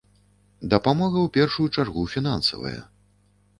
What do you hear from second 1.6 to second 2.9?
чаргу фінансавая.